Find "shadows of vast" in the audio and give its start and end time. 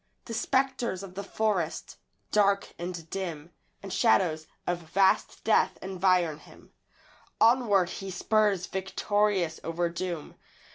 3.93-5.43